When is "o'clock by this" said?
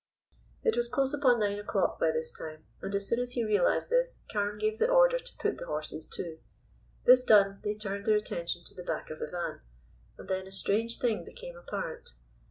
1.59-2.31